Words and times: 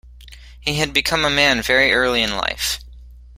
He 0.59 0.77
had 0.79 0.93
become 0.93 1.23
a 1.23 1.29
man 1.29 1.61
very 1.61 1.93
early 1.93 2.23
in 2.23 2.35
life. 2.35 2.79